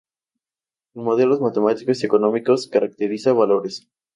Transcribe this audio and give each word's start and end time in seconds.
En 0.95 1.03
modelos 1.03 1.41
matemáticos 1.41 2.01
y 2.01 2.07
económicos, 2.07 2.67
caracteriza 2.67 3.33
valores. 3.33 3.87